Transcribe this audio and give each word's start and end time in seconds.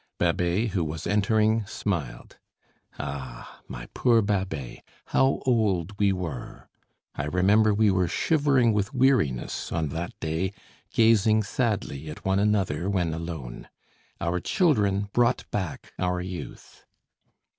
Babet, 0.17 0.69
who 0.69 0.83
was 0.83 1.05
entering, 1.05 1.63
smiled. 1.67 2.39
Ah! 2.97 3.61
my 3.67 3.85
poor 3.93 4.23
Babet, 4.23 4.81
how 5.05 5.43
old 5.45 5.93
we 5.99 6.11
were! 6.11 6.67
I 7.13 7.25
remember 7.25 7.71
we 7.71 7.91
were 7.91 8.07
shivering 8.07 8.73
with 8.73 8.95
weariness, 8.95 9.71
on 9.71 9.89
that 9.89 10.19
day, 10.19 10.53
gazing 10.91 11.43
sadly 11.43 12.09
at 12.09 12.25
one 12.25 12.39
another 12.39 12.89
when 12.89 13.13
alone. 13.13 13.67
Our 14.19 14.39
children 14.39 15.07
brought 15.13 15.45
back 15.51 15.93
our 15.99 16.19
youth. 16.19 16.83